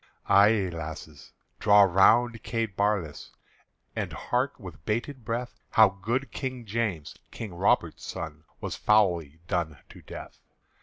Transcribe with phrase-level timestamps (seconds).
[0.27, 3.29] Ay, lasses, draw round Kate Barlass,
[3.95, 9.77] And hark with bated breath How good King James, King Robert's son, Was foully done
[9.89, 10.39] to death.